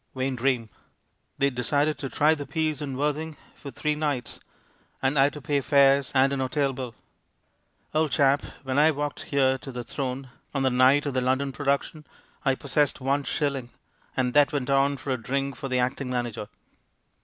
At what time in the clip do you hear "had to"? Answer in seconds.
5.25-5.43